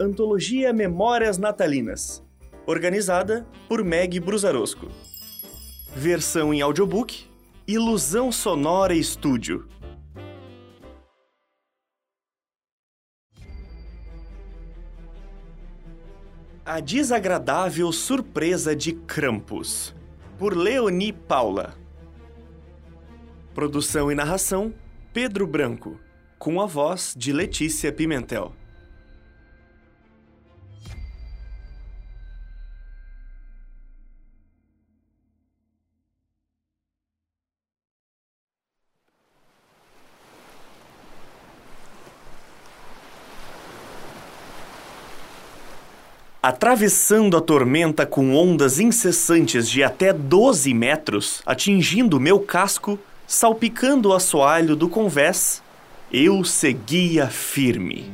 [0.00, 2.24] Antologia Memórias Natalinas,
[2.64, 4.86] organizada por Meg Brusarosco.
[5.92, 7.24] Versão em audiobook,
[7.66, 9.66] Ilusão Sonora Estúdio.
[16.64, 19.92] A Desagradável Surpresa de Krampus,
[20.38, 21.74] por Leonie Paula.
[23.52, 24.72] Produção e narração:
[25.12, 25.98] Pedro Branco,
[26.38, 28.54] com a voz de Letícia Pimentel.
[46.48, 54.14] Atravessando a tormenta com ondas incessantes de até 12 metros, atingindo meu casco, salpicando o
[54.14, 55.62] assoalho do convés,
[56.10, 58.10] eu seguia firme.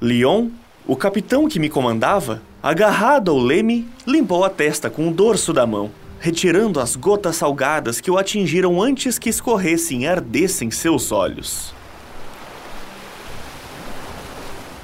[0.00, 0.48] Leon,
[0.86, 5.66] o capitão que me comandava, agarrado ao leme, limpou a testa com o dorso da
[5.66, 11.76] mão, retirando as gotas salgadas que o atingiram antes que escorressem e ardessem seus olhos.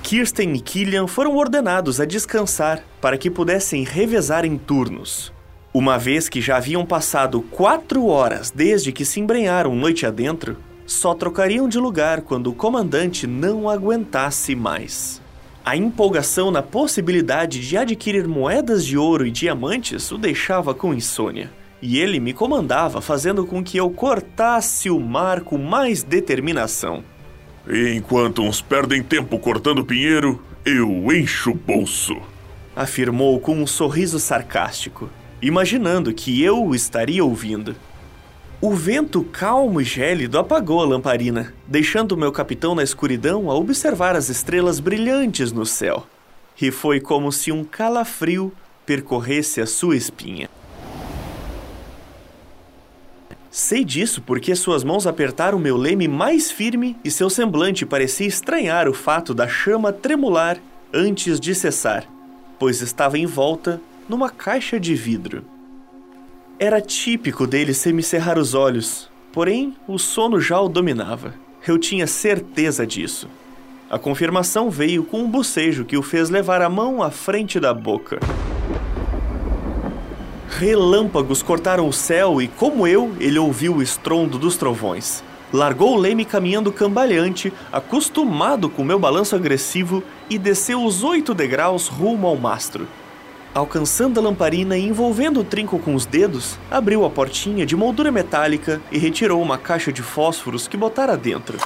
[0.04, 5.32] Kirsten e Killian foram ordenados a descansar para que pudessem revezar em turnos.
[5.72, 11.14] Uma vez que já haviam passado quatro horas desde que se embrenharam noite adentro, só
[11.14, 15.22] trocariam de lugar quando o comandante não aguentasse mais.
[15.64, 21.50] A empolgação na possibilidade de adquirir moedas de ouro e diamantes o deixava com insônia,
[21.80, 27.02] e ele me comandava fazendo com que eu cortasse o mar com mais determinação.
[27.68, 32.16] Enquanto uns perdem tempo cortando pinheiro, eu encho o bolso.
[32.76, 35.08] Afirmou com um sorriso sarcástico,
[35.40, 37.74] imaginando que eu o estaria ouvindo.
[38.60, 44.16] O vento calmo e gélido apagou a lamparina, deixando meu capitão na escuridão a observar
[44.16, 46.06] as estrelas brilhantes no céu.
[46.60, 48.52] E foi como se um calafrio
[48.86, 50.48] percorresse a sua espinha.
[53.56, 58.88] Sei disso porque suas mãos apertaram meu leme mais firme e seu semblante parecia estranhar
[58.88, 60.58] o fato da chama tremular
[60.92, 62.04] antes de cessar,
[62.58, 65.44] pois estava envolta numa caixa de vidro.
[66.58, 71.32] Era típico dele semicerrar os olhos, porém o sono já o dominava.
[71.64, 73.28] Eu tinha certeza disso.
[73.88, 77.72] A confirmação veio com um bocejo que o fez levar a mão à frente da
[77.72, 78.18] boca.
[80.56, 85.20] Relâmpagos cortaram o céu e, como eu, ele ouviu o estrondo dos trovões.
[85.52, 90.00] Largou o leme caminhando cambaleante, acostumado com meu balanço agressivo,
[90.30, 92.86] e desceu os oito degraus rumo ao mastro.
[93.52, 98.12] Alcançando a lamparina e envolvendo o trinco com os dedos, abriu a portinha de moldura
[98.12, 101.58] metálica e retirou uma caixa de fósforos que botara dentro.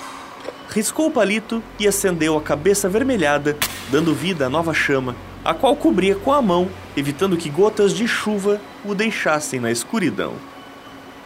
[0.71, 3.55] Riscou o palito e acendeu a cabeça avermelhada,
[3.91, 5.15] dando vida à nova chama,
[5.49, 10.35] a qual cobria com a mão, evitando que gotas de chuva o deixassem na escuridão.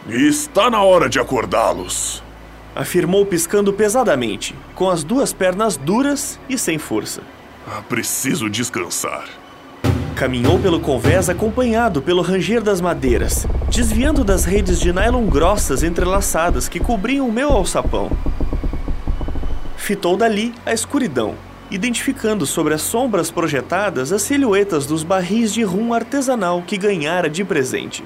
[0.07, 2.23] Está na hora de acordá-los,
[2.73, 7.21] afirmou piscando pesadamente, com as duas pernas duras e sem força.
[7.67, 9.25] Ah, preciso descansar.
[10.15, 16.69] Caminhou pelo convés acompanhado pelo ranger das madeiras, desviando das redes de nylon grossas entrelaçadas
[16.69, 18.09] que cobriam o meu alçapão.
[19.75, 21.35] Fitou dali a escuridão,
[21.71, 27.43] identificando sobre as sombras projetadas as silhuetas dos barris de rum artesanal que ganhara de
[27.43, 28.03] presente.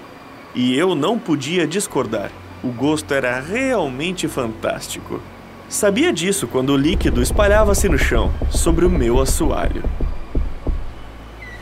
[0.55, 2.31] E eu não podia discordar.
[2.63, 5.21] O gosto era realmente fantástico.
[5.69, 9.83] Sabia disso quando o líquido espalhava-se no chão, sobre o meu assoalho.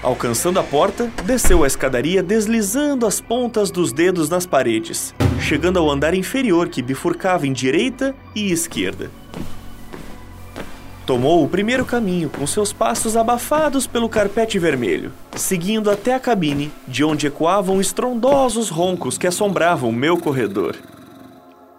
[0.03, 5.89] Alcançando a porta, desceu a escadaria deslizando as pontas dos dedos nas paredes, chegando ao
[5.89, 9.09] andar inferior que bifurcava em direita e esquerda.
[11.06, 16.72] Tomou o primeiro caminho com seus passos abafados pelo carpete vermelho, seguindo até a cabine,
[16.88, 20.76] de onde ecoavam estrondosos roncos que assombravam meu corredor.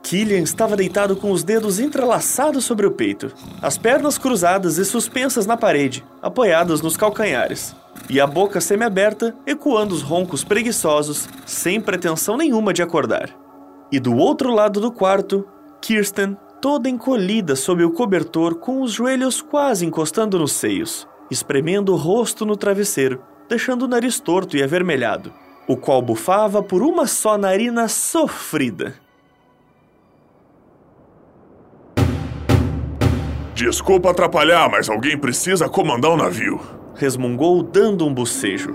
[0.00, 5.44] Killian estava deitado com os dedos entrelaçados sobre o peito, as pernas cruzadas e suspensas
[5.44, 7.74] na parede, apoiadas nos calcanhares,
[8.08, 13.30] e a boca semiaberta ecoando os roncos preguiçosos, sem pretensão nenhuma de acordar.
[13.90, 15.44] E do outro lado do quarto,
[15.80, 21.96] Kirsten toda encolhida sob o cobertor, com os joelhos quase encostando nos seios, espremendo o
[21.96, 25.32] rosto no travesseiro, deixando o nariz torto e avermelhado,
[25.66, 28.94] o qual bufava por uma só narina sofrida.
[33.54, 36.60] Desculpa atrapalhar, mas alguém precisa comandar o navio.
[36.94, 38.74] Resmungou, dando um bocejo.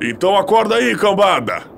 [0.00, 1.73] Então acorda aí, cambada!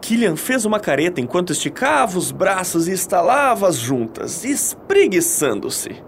[0.00, 6.02] Killian fez uma careta enquanto esticava os braços e estalava as juntas, espreguiçando-se.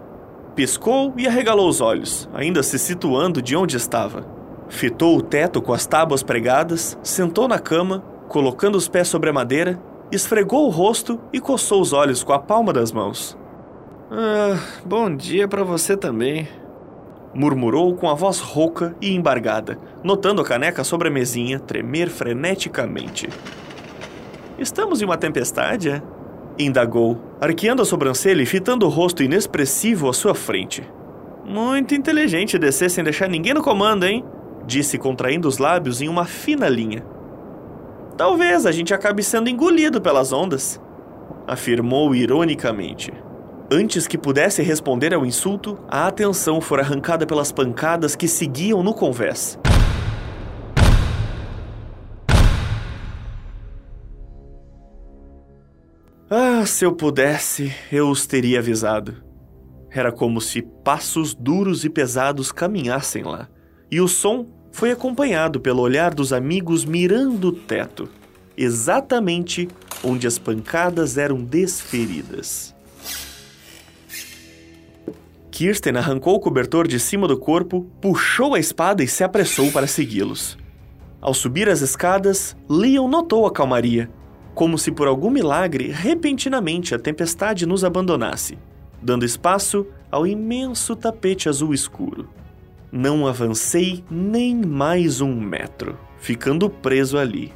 [0.55, 4.25] Piscou e arregalou os olhos, ainda se situando de onde estava.
[4.69, 9.33] Fitou o teto com as tábuas pregadas, sentou na cama, colocando os pés sobre a
[9.33, 9.79] madeira,
[10.11, 13.37] esfregou o rosto e coçou os olhos com a palma das mãos.
[14.11, 16.47] Ah, bom dia para você também,
[17.33, 23.27] murmurou com a voz rouca e embargada, notando a caneca sobre a mesinha tremer freneticamente.
[24.57, 26.01] Estamos em uma tempestade, é?
[26.59, 30.83] Indagou, arqueando a sobrancelha e fitando o rosto inexpressivo à sua frente.
[31.43, 34.23] Muito inteligente descer sem deixar ninguém no comando, hein?
[34.65, 37.03] Disse contraindo os lábios em uma fina linha.
[38.15, 40.79] Talvez a gente acabe sendo engolido pelas ondas,
[41.47, 43.11] afirmou ironicamente.
[43.71, 48.93] Antes que pudesse responder ao insulto, a atenção fora arrancada pelas pancadas que seguiam no
[48.93, 49.57] convés.
[56.63, 59.21] Ah, se eu pudesse, eu os teria avisado.
[59.91, 63.49] Era como se passos duros e pesados caminhassem lá,
[63.91, 68.07] e o som foi acompanhado pelo olhar dos amigos mirando o teto,
[68.55, 69.67] exatamente
[70.01, 72.73] onde as pancadas eram desferidas.
[75.51, 79.85] Kirsten arrancou o cobertor de cima do corpo, puxou a espada e se apressou para
[79.85, 80.57] segui-los.
[81.19, 84.09] Ao subir as escadas, Leon notou a calmaria
[84.53, 88.57] como se por algum milagre repentinamente a tempestade nos abandonasse,
[89.01, 92.29] dando espaço ao imenso tapete azul escuro.
[92.91, 97.51] Não avancei nem mais um metro, ficando preso ali.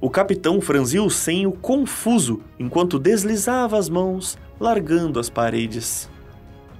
[0.00, 6.08] O capitão franziu o senho confuso enquanto deslizava as mãos, largando as paredes.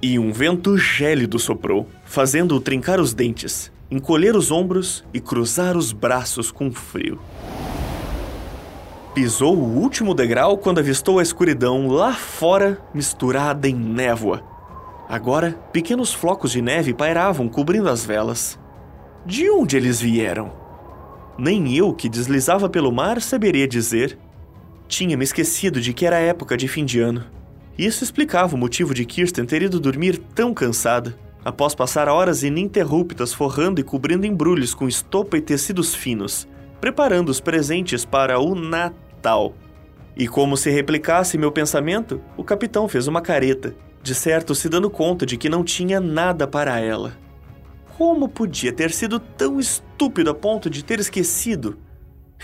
[0.01, 5.91] E um vento gélido soprou, fazendo-o trincar os dentes, encolher os ombros e cruzar os
[5.93, 7.19] braços com frio.
[9.13, 14.43] Pisou o último degrau quando avistou a escuridão lá fora, misturada em névoa.
[15.07, 18.59] Agora, pequenos flocos de neve pairavam cobrindo as velas.
[19.23, 20.51] De onde eles vieram?
[21.37, 24.17] Nem eu, que deslizava pelo mar, saberia dizer.
[24.87, 27.23] Tinha me esquecido de que era época de fim de ano.
[27.77, 31.15] Isso explicava o motivo de Kirsten ter ido dormir tão cansada,
[31.45, 36.47] após passar horas ininterruptas forrando e cobrindo embrulhos com estopa e tecidos finos,
[36.81, 39.02] preparando os presentes para o Natal.
[40.15, 44.89] E como se replicasse meu pensamento, o capitão fez uma careta, de certo se dando
[44.89, 47.17] conta de que não tinha nada para ela.
[47.97, 51.77] Como podia ter sido tão estúpido a ponto de ter esquecido?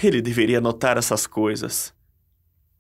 [0.02, 1.94] Ele deveria notar essas coisas.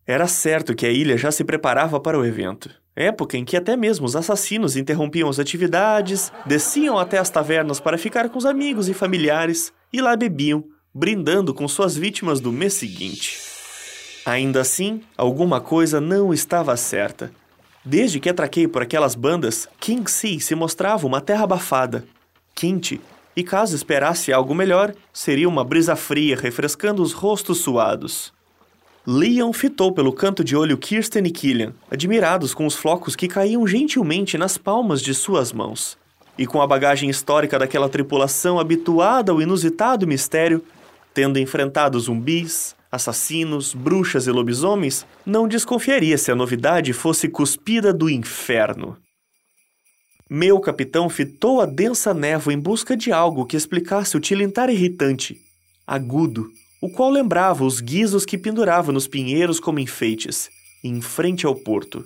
[0.07, 2.69] Era certo que a ilha já se preparava para o evento.
[2.95, 7.97] Época em que até mesmo os assassinos interrompiam as atividades, desciam até as tavernas para
[7.97, 10.63] ficar com os amigos e familiares e lá bebiam,
[10.93, 13.48] brindando com suas vítimas do mês seguinte.
[14.25, 17.31] Ainda assim, alguma coisa não estava certa.
[17.83, 22.05] Desde que atraquei por aquelas bandas, King Sea se mostrava uma terra abafada,
[22.53, 22.99] quente,
[23.35, 28.33] e caso esperasse algo melhor, seria uma brisa fria refrescando os rostos suados.
[29.07, 33.65] Leon fitou pelo canto de olho Kirsten e Killian, admirados com os flocos que caíam
[33.65, 35.97] gentilmente nas palmas de suas mãos.
[36.37, 40.63] E com a bagagem histórica daquela tripulação habituada ao inusitado mistério,
[41.13, 48.09] Tendo enfrentado zumbis, assassinos, bruxas e lobisomens, não desconfiaria se a novidade fosse cuspida do
[48.09, 48.97] inferno.
[50.29, 55.37] Meu capitão fitou a densa névoa em busca de algo que explicasse o tilintar irritante,
[55.85, 56.49] agudo,
[56.81, 60.49] o qual lembrava os guizos que pendurava nos pinheiros como enfeites,
[60.83, 62.05] em frente ao porto.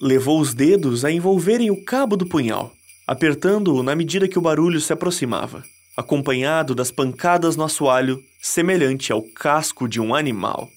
[0.00, 2.72] Levou os dedos a envolverem o cabo do punhal,
[3.06, 5.62] apertando-o na medida que o barulho se aproximava
[6.00, 10.70] acompanhado das pancadas no assoalho, semelhante ao casco de um animal.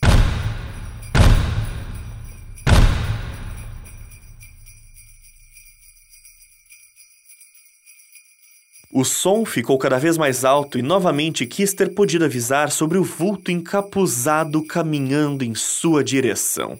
[8.91, 13.03] O som ficou cada vez mais alto e novamente quis ter podido avisar sobre o
[13.03, 16.77] vulto encapuzado caminhando em sua direção.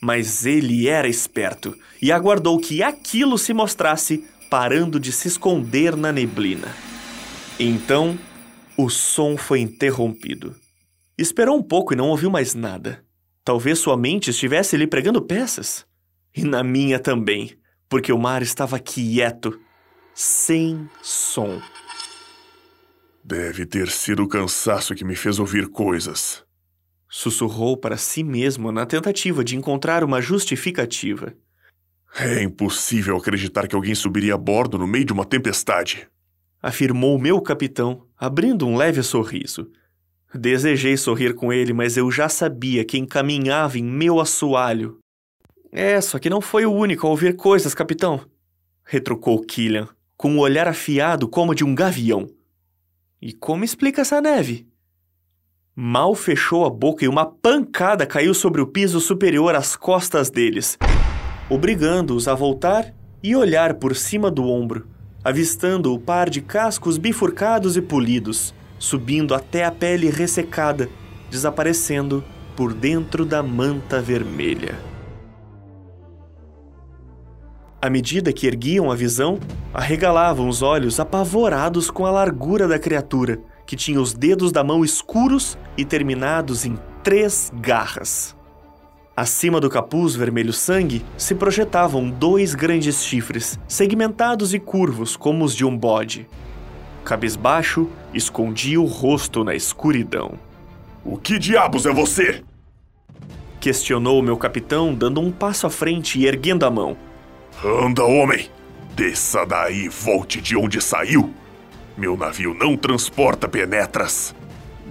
[0.00, 6.10] Mas ele era esperto e aguardou que aquilo se mostrasse, parando de se esconder na
[6.10, 6.74] neblina.
[7.60, 8.18] Então,
[8.76, 10.54] o som foi interrompido.
[11.16, 13.04] Esperou um pouco e não ouviu mais nada.
[13.44, 15.86] Talvez sua mente estivesse lhe pregando peças.
[16.34, 17.56] E na minha também,
[17.88, 19.60] porque o mar estava quieto,
[20.12, 21.60] sem som.
[23.22, 26.44] Deve ter sido o cansaço que me fez ouvir coisas.
[27.08, 31.32] Sussurrou para si mesmo na tentativa de encontrar uma justificativa.
[32.16, 36.08] É impossível acreditar que alguém subiria a bordo no meio de uma tempestade
[36.64, 39.70] afirmou meu capitão, abrindo um leve sorriso.
[40.34, 44.98] Desejei sorrir com ele, mas eu já sabia quem caminhava em meu assoalho.
[45.70, 48.22] É, só que não foi o único a ouvir coisas, capitão.
[48.82, 52.26] retrucou Killian, com um olhar afiado como de um gavião.
[53.20, 54.66] E como explica essa neve?
[55.76, 60.78] Mal fechou a boca e uma pancada caiu sobre o piso superior às costas deles,
[61.50, 64.93] obrigando-os a voltar e olhar por cima do ombro,
[65.24, 70.88] avistando o par de cascos bifurcados e polidos, subindo até a pele ressecada,
[71.30, 72.22] desaparecendo
[72.54, 74.78] por dentro da manta vermelha.
[77.80, 79.38] À medida que erguiam a visão,
[79.72, 84.84] arregalavam os olhos apavorados com a largura da criatura, que tinha os dedos da mão
[84.84, 88.36] escuros e terminados em três garras.
[89.16, 95.54] Acima do capuz vermelho sangue se projetavam dois grandes chifres, segmentados e curvos como os
[95.54, 96.28] de um bode.
[97.04, 100.32] Cabisbaixo, escondia o rosto na escuridão.
[101.04, 102.42] O que diabos é você?
[103.60, 106.96] Questionou meu capitão, dando um passo à frente e erguendo a mão.
[107.64, 108.50] Anda, homem!
[108.96, 111.32] Desça daí e volte de onde saiu!
[111.96, 114.34] Meu navio não transporta penetras!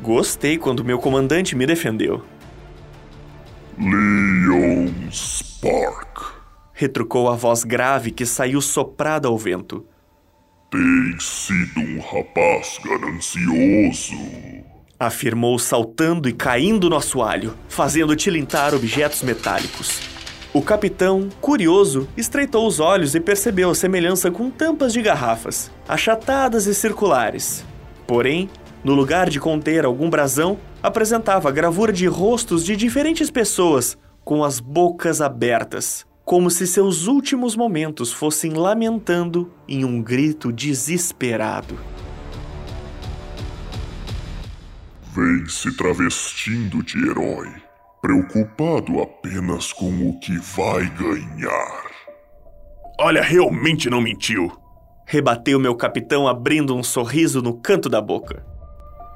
[0.01, 2.24] Gostei quando meu comandante me defendeu.
[3.80, 6.36] Leon Spark,
[6.74, 9.84] retrucou a voz grave que saiu soprada ao vento.
[10.70, 14.15] Tem sido um rapaz ganancioso.
[15.00, 20.00] Afirmou saltando e caindo no assoalho, fazendo tilintar objetos metálicos.
[20.53, 26.68] O capitão, curioso, estreitou os olhos e percebeu a semelhança com tampas de garrafas, achatadas
[26.68, 27.65] e circulares.
[28.06, 28.48] Porém,
[28.84, 34.43] no lugar de conter algum brasão, apresentava a gravura de rostos de diferentes pessoas, com
[34.43, 41.79] as bocas abertas, como se seus últimos momentos fossem lamentando em um grito desesperado.
[45.15, 47.63] Vem se travestindo de herói
[48.03, 51.83] preocupado apenas com o que vai ganhar.
[52.99, 54.51] Olha, realmente não mentiu.
[55.05, 58.45] Rebateu meu capitão abrindo um sorriso no canto da boca.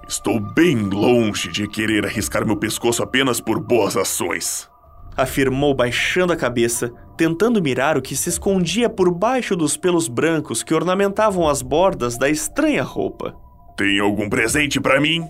[0.08, 4.70] Estou bem longe de querer arriscar meu pescoço apenas por boas ações.
[5.18, 10.64] Afirmou baixando a cabeça, tentando mirar o que se escondia por baixo dos pelos brancos
[10.64, 13.36] que ornamentavam as bordas da estranha roupa.
[13.76, 15.28] Tem algum presente para mim?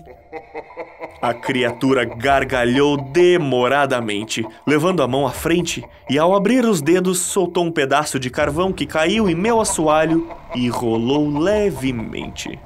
[1.20, 7.64] A criatura gargalhou demoradamente, levando a mão à frente e, ao abrir os dedos, soltou
[7.64, 12.60] um pedaço de carvão que caiu em meu assoalho e rolou levemente.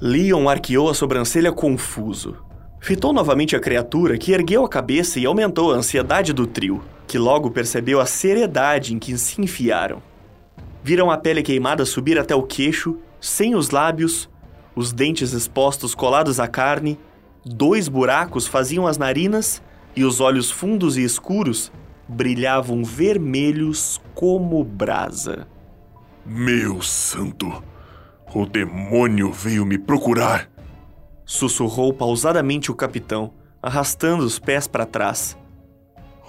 [0.00, 2.36] Leon arqueou a sobrancelha confuso.
[2.80, 7.16] Fitou novamente a criatura, que ergueu a cabeça e aumentou a ansiedade do trio, que
[7.16, 10.02] logo percebeu a seriedade em que se enfiaram.
[10.82, 14.28] Viram a pele queimada subir até o queixo, sem os lábios,
[14.76, 16.98] os dentes expostos colados à carne,
[17.44, 19.62] dois buracos faziam as narinas
[19.96, 21.72] e os olhos fundos e escuros
[22.06, 25.46] brilhavam vermelhos como brasa.
[26.26, 27.62] Meu santo!
[28.34, 30.50] O demônio veio me procurar!
[31.24, 35.38] Sussurrou pausadamente o capitão, arrastando os pés para trás.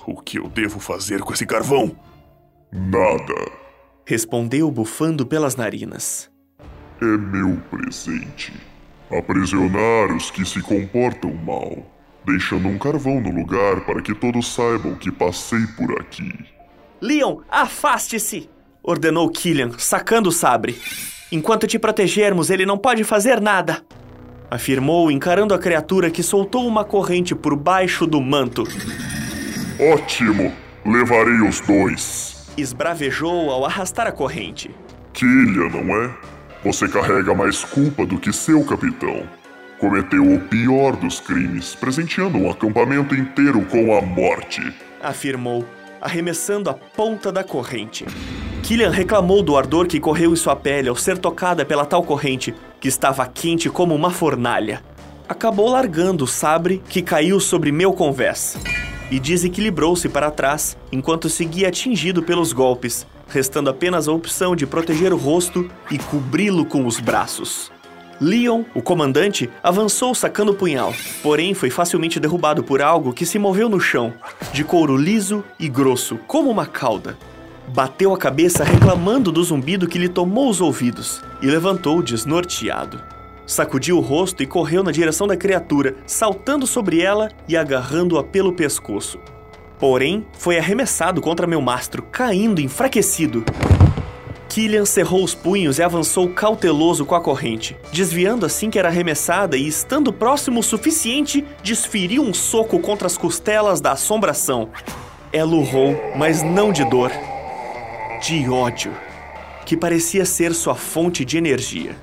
[0.07, 1.95] O que eu devo fazer com esse carvão?
[2.71, 3.51] Nada.
[4.05, 6.31] Respondeu bufando pelas narinas
[7.01, 8.53] é meu presente.
[9.11, 11.85] Aprisionar os que se comportam mal,
[12.25, 16.33] deixando um carvão no lugar para que todos saibam que passei por aqui.
[17.01, 18.49] Leon, afaste-se!
[18.81, 20.79] ordenou Killian, sacando o sabre.
[21.31, 23.81] Enquanto te protegermos, ele não pode fazer nada.
[24.49, 28.63] Afirmou, encarando a criatura que soltou uma corrente por baixo do manto.
[29.79, 30.53] Ótimo!
[30.85, 32.47] Levarei os dois.
[32.55, 34.69] Esbravejou ao arrastar a corrente.
[35.13, 36.15] Killian, não é?
[36.63, 39.27] Você carrega mais culpa do que seu capitão.
[39.79, 44.61] Cometeu o pior dos crimes, presenteando um acampamento inteiro com a morte.
[45.01, 45.65] Afirmou,
[45.99, 48.05] arremessando a ponta da corrente.
[48.65, 52.51] Killian reclamou do ardor que correu em sua pele ao ser tocada pela tal corrente,
[52.81, 54.81] que estava quente como uma fornalha.
[55.29, 58.57] Acabou largando o sabre que caiu sobre meu convés
[59.11, 65.13] e desequilibrou-se para trás enquanto seguia atingido pelos golpes, restando apenas a opção de proteger
[65.13, 67.71] o rosto e cobri-lo com os braços.
[68.19, 70.91] Leon, o comandante, avançou sacando o punhal,
[71.21, 74.11] porém foi facilmente derrubado por algo que se moveu no chão,
[74.51, 77.15] de couro liso e grosso, como uma cauda.
[77.75, 83.01] Bateu a cabeça reclamando do zumbido que lhe tomou os ouvidos e levantou desnorteado.
[83.45, 88.53] Sacudiu o rosto e correu na direção da criatura, saltando sobre ela e agarrando-a pelo
[88.53, 89.19] pescoço.
[89.77, 93.43] Porém, foi arremessado contra meu mastro, caindo enfraquecido.
[94.47, 99.57] Killian cerrou os punhos e avançou cauteloso com a corrente, desviando assim que era arremessada
[99.57, 104.69] e, estando próximo o suficiente, desferiu um soco contra as costelas da assombração.
[105.33, 107.11] Ela urrou, mas não de dor.
[108.25, 108.91] De ódio,
[109.67, 111.95] que parecia ser sua fonte de energia.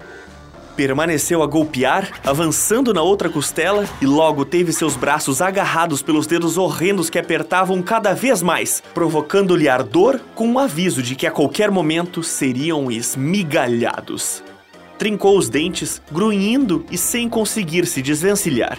[0.77, 6.57] Permaneceu a golpear, avançando na outra costela e logo teve seus braços agarrados pelos dedos
[6.57, 11.73] horrendos que apertavam cada vez mais, provocando-lhe ardor com um aviso de que a qualquer
[11.73, 14.45] momento seriam esmigalhados.
[14.97, 18.79] Trincou os dentes, grunhindo e sem conseguir se desvencilhar.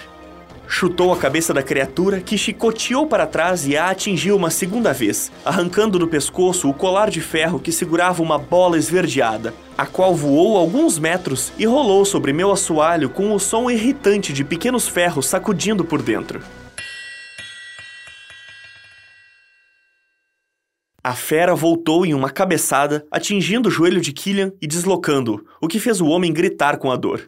[0.76, 5.32] Chutou a cabeça da criatura, que chicoteou para trás e a atingiu uma segunda vez,
[5.46, 10.58] arrancando do pescoço o colar de ferro que segurava uma bola esverdeada, a qual voou
[10.58, 15.86] alguns metros e rolou sobre meu assoalho com o som irritante de pequenos ferros sacudindo
[15.86, 16.42] por dentro.
[21.04, 25.80] A fera voltou em uma cabeçada, atingindo o joelho de Killian e deslocando-o, o que
[25.80, 27.22] fez o homem gritar com a dor.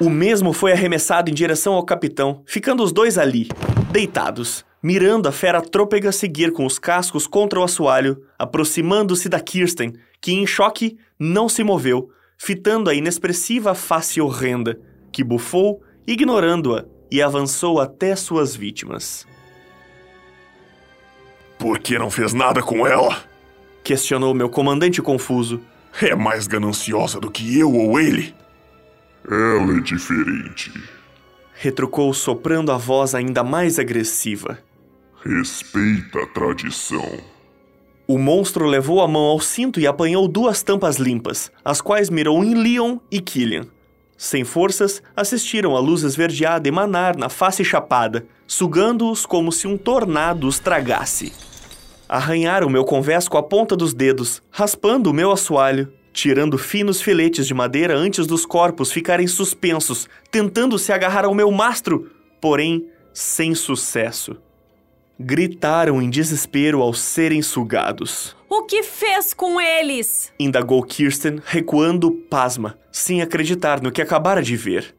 [0.00, 3.48] O mesmo foi arremessado em direção ao capitão, ficando os dois ali,
[3.92, 9.92] deitados, mirando a fera trôpega seguir com os cascos contra o assoalho, aproximando-se da Kirsten,
[10.18, 14.80] que em choque não se moveu, fitando a inexpressiva face horrenda,
[15.12, 19.26] que bufou, ignorando-a, e avançou até suas vítimas.
[21.58, 23.22] Por que não fez nada com ela?
[23.84, 25.60] Questionou meu comandante confuso.
[26.00, 28.34] É mais gananciosa do que eu ou ele?
[29.28, 30.72] Ela é diferente.
[31.54, 34.58] Retrucou soprando a voz ainda mais agressiva.
[35.22, 37.18] Respeita a tradição.
[38.06, 42.42] O monstro levou a mão ao cinto e apanhou duas tampas limpas, as quais mirou
[42.42, 43.66] em Leon e Killian.
[44.16, 50.46] Sem forças, assistiram a luz esverdeada emanar na face chapada, sugando-os como se um tornado
[50.46, 51.32] os tragasse.
[52.08, 57.46] Arranharam meu convés com a ponta dos dedos, raspando o meu assoalho, tirando finos filetes
[57.46, 63.54] de madeira antes dos corpos ficarem suspensos, tentando se agarrar ao meu mastro, porém sem
[63.54, 64.36] sucesso.
[65.18, 68.36] Gritaram em desespero ao serem sugados.
[68.50, 70.30] O que fez com eles?
[70.38, 74.94] Indagou Kirsten, recuando pasma, sem acreditar no que acabara de ver.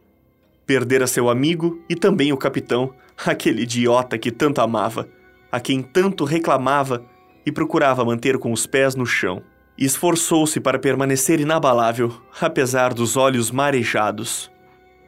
[0.66, 5.08] Perdera seu amigo e também o capitão, aquele idiota que tanto amava,
[5.52, 7.06] a quem tanto reclamava
[7.46, 9.44] e procurava manter com os pés no chão
[9.86, 14.52] esforçou-se para permanecer inabalável, apesar dos olhos marejados.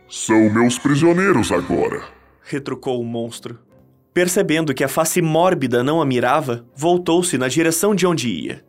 [0.10, 2.04] São meus prisioneiros agora,
[2.44, 3.60] retrucou o monstro.
[4.14, 8.64] Percebendo que a face mórbida não a mirava, voltou-se na direção de onde ia.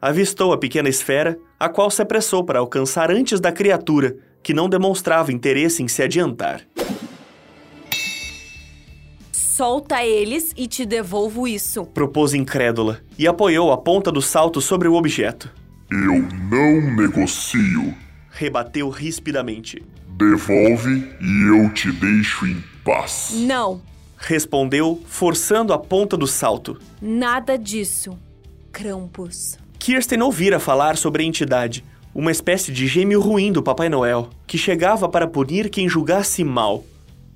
[0.00, 4.68] Avistou a pequena esfera, a qual se apressou para alcançar antes da criatura, que não
[4.68, 6.62] demonstrava interesse em se adiantar.
[9.56, 11.86] Solta eles e te devolvo isso.
[11.86, 15.50] Propôs incrédula e apoiou a ponta do salto sobre o objeto.
[15.90, 17.94] Eu não negocio.
[18.30, 19.82] Rebateu rispidamente.
[20.08, 23.30] Devolve e eu te deixo em paz.
[23.32, 23.80] Não.
[24.18, 26.78] Respondeu, forçando a ponta do salto.
[27.00, 28.18] Nada disso.
[28.70, 29.56] Krampus.
[29.78, 31.82] Kirsten ouvira falar sobre a entidade,
[32.14, 36.84] uma espécie de gêmeo ruim do Papai Noel, que chegava para punir quem julgasse mal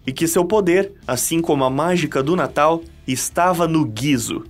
[0.06, 4.44] e que seu poder, assim como a mágica do Natal, estava no guiso.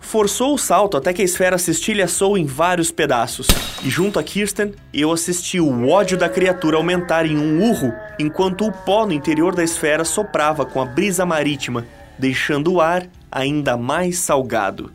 [0.00, 3.48] Forçou o salto até que a esfera se estilhaçou em vários pedaços,
[3.82, 8.66] e junto a Kirsten, eu assisti o ódio da criatura aumentar em um urro enquanto
[8.66, 11.86] o pó no interior da esfera soprava com a brisa marítima,
[12.18, 14.92] deixando o ar ainda mais salgado.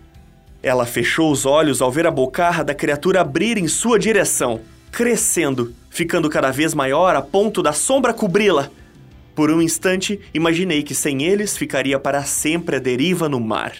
[0.61, 5.73] Ela fechou os olhos ao ver a bocarra da criatura abrir em sua direção, crescendo,
[5.89, 8.69] ficando cada vez maior a ponto da sombra cobri-la,
[9.35, 13.73] por um instante, imaginei que sem eles ficaria para sempre a deriva no mar.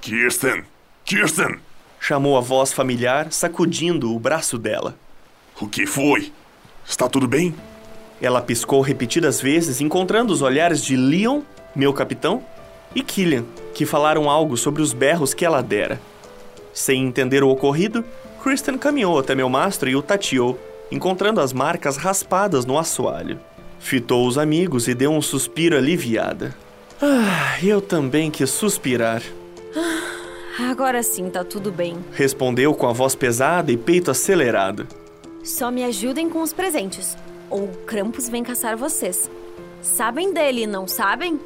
[0.00, 0.64] Kirsten!
[1.04, 1.60] Kirsten!
[2.00, 4.96] Chamou a voz familiar, sacudindo o braço dela.
[5.60, 6.32] O que foi?
[6.86, 7.54] Está tudo bem?
[8.20, 11.42] Ela piscou repetidas vezes, encontrando os olhares de Leon,
[11.76, 12.42] meu capitão,
[12.94, 13.44] e Killian,
[13.74, 16.00] que falaram algo sobre os berros que ela dera.
[16.72, 18.02] Sem entender o ocorrido,
[18.42, 20.58] Kristen caminhou até meu mastro e o tateou,
[20.90, 23.38] encontrando as marcas raspadas no assoalho.
[23.78, 26.54] Fitou os amigos e deu um suspiro aliviada.
[27.02, 29.22] Ah, eu também quis suspirar.
[30.58, 31.96] Agora sim tá tudo bem.
[32.12, 34.86] Respondeu com a voz pesada e peito acelerado.
[35.42, 37.16] Só me ajudem com os presentes,
[37.48, 39.30] ou Krampus vem caçar vocês.
[39.80, 41.40] Sabem dele, não sabem?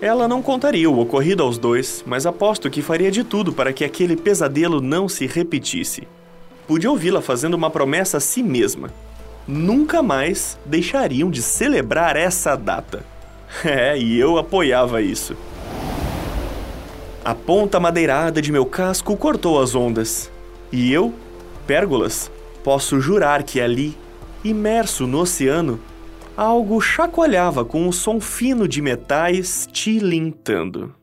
[0.00, 3.84] Ela não contaria o ocorrido aos dois, mas aposto que faria de tudo para que
[3.84, 6.06] aquele pesadelo não se repetisse.
[6.66, 8.90] Pude ouvi-la fazendo uma promessa a si mesma.
[9.46, 13.04] Nunca mais deixariam de celebrar essa data.
[13.64, 15.36] É, e eu apoiava isso.
[17.24, 20.28] A ponta madeirada de meu casco cortou as ondas.
[20.72, 21.14] E eu,
[21.64, 22.32] Pérgolas,
[22.64, 23.96] posso jurar que ali,
[24.42, 25.78] imerso no oceano,
[26.34, 30.94] algo chacoalhava com um som fino de metais tilintando.